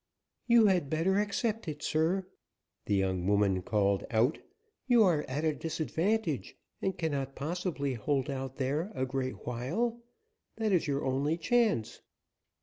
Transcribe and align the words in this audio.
"You 0.47 0.65
had 0.65 0.89
better 0.89 1.19
accept 1.19 1.67
it, 1.67 1.83
sir," 1.83 2.25
the 2.87 2.95
young 2.95 3.27
woman 3.27 3.61
called 3.61 4.03
out. 4.09 4.39
"You 4.87 5.03
are 5.03 5.23
at 5.27 5.45
a 5.45 5.53
disadvantage, 5.53 6.55
and 6.81 6.97
cannot 6.97 7.35
possibly 7.35 7.93
hold 7.93 8.27
out 8.27 8.55
there 8.55 8.91
a 8.95 9.05
great 9.05 9.45
while. 9.45 10.01
That 10.55 10.71
is 10.71 10.87
your 10.87 11.05
only 11.05 11.37
chance." 11.37 12.01